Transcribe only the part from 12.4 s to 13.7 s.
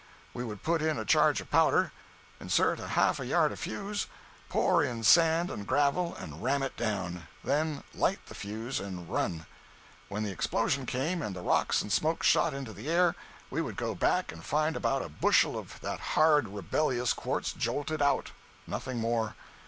into the air, we